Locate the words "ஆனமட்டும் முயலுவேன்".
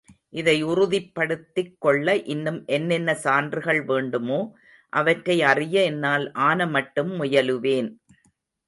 6.41-7.91